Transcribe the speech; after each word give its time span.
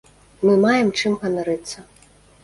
Мы 0.47 0.53
маем 0.61 0.89
чым 1.01 1.17
ганарыцца. 1.25 1.85